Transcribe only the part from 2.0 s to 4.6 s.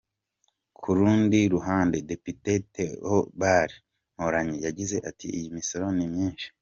Depite Theobald Mporanyi